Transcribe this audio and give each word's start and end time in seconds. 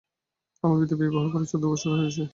আমার 0.63 0.77
পিতা 0.81 0.95
বিবাহ 1.01 1.23
করেন 1.31 1.45
চৌদ্দ 1.45 1.65
বৎসর 1.71 1.89
বয়সে। 1.93 2.23